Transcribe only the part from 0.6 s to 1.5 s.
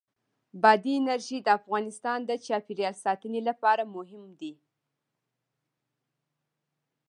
بادي انرژي د